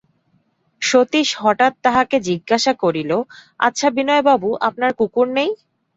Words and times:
সতীশ 0.81 1.29
হঠাৎ 1.41 1.73
তাহাকে 1.85 2.17
জিজ্ঞাসা 2.27 2.73
করিল, 2.83 3.11
আচ্ছা 3.59 3.87
বিনয়বাবু, 3.97 4.49
আপনার 4.67 4.91
কুকুর 4.99 5.27
নেই? 5.37 5.49